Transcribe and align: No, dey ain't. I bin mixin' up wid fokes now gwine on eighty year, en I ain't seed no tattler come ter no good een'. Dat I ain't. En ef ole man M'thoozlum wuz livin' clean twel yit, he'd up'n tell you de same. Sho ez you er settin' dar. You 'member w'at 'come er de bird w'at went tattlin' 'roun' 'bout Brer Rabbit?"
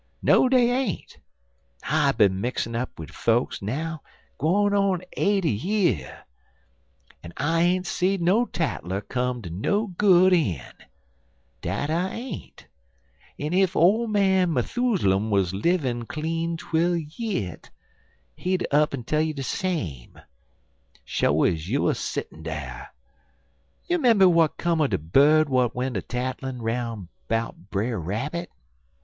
No, 0.23 0.49
dey 0.49 0.71
ain't. 0.71 1.19
I 1.83 2.11
bin 2.11 2.41
mixin' 2.41 2.75
up 2.75 2.97
wid 2.97 3.13
fokes 3.13 3.61
now 3.61 4.01
gwine 4.39 4.73
on 4.73 5.01
eighty 5.13 5.51
year, 5.51 6.23
en 7.23 7.33
I 7.37 7.61
ain't 7.61 7.85
seed 7.85 8.19
no 8.19 8.45
tattler 8.45 9.01
come 9.01 9.43
ter 9.43 9.51
no 9.51 9.85
good 9.85 10.33
een'. 10.33 10.73
Dat 11.61 11.91
I 11.91 12.09
ain't. 12.15 12.65
En 13.37 13.53
ef 13.53 13.75
ole 13.75 14.07
man 14.07 14.55
M'thoozlum 14.55 15.29
wuz 15.29 15.53
livin' 15.53 16.07
clean 16.07 16.57
twel 16.57 16.95
yit, 16.95 17.69
he'd 18.35 18.65
up'n 18.71 19.03
tell 19.03 19.21
you 19.21 19.35
de 19.35 19.43
same. 19.43 20.17
Sho 21.05 21.43
ez 21.43 21.69
you 21.69 21.87
er 21.87 21.93
settin' 21.93 22.41
dar. 22.41 22.87
You 23.87 23.99
'member 23.99 24.25
w'at 24.25 24.57
'come 24.57 24.81
er 24.81 24.87
de 24.87 24.97
bird 24.97 25.45
w'at 25.47 25.75
went 25.75 25.95
tattlin' 26.09 26.63
'roun' 26.63 27.09
'bout 27.27 27.69
Brer 27.69 27.99
Rabbit?" 27.99 28.49